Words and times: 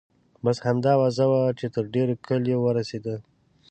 بس 0.43 0.57
همدا 0.67 0.91
اوازه 0.97 1.25
وه 1.31 1.41
چې 1.59 1.65
تر 1.75 1.83
ډېرو 1.93 2.13
کلیو 2.27 2.59
ورسیده. 2.67 3.15